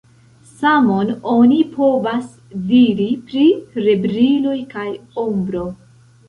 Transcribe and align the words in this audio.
Samon 0.59 1.11
oni 1.33 1.59
povas 1.75 2.25
diri 2.71 3.07
pri 3.29 3.45
rebriloj 3.85 4.57
kaj 4.73 4.89
ombro. 5.27 5.69